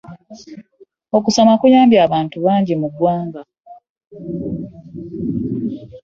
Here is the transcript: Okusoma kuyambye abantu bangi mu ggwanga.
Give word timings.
Okusoma 1.17 1.53
kuyambye 1.61 1.97
abantu 2.07 2.35
bangi 2.45 2.73
mu 2.81 2.87
ggwanga. 2.91 3.41